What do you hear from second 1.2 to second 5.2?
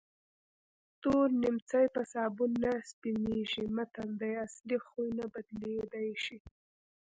نیمڅی په سابون نه سپینېږي متل د اصلي خوی